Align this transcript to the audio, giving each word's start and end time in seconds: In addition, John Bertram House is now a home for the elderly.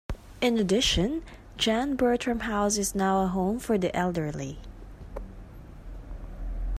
In 0.41 0.57
addition, 0.57 1.21
John 1.57 1.95
Bertram 1.95 2.39
House 2.39 2.77
is 2.79 2.95
now 2.95 3.21
a 3.23 3.27
home 3.27 3.59
for 3.59 3.77
the 3.77 3.95
elderly. 3.95 4.57